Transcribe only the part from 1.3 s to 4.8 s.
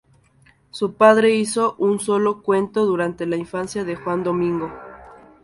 hizo un solo cuento durante la infancia de Juan Domingo.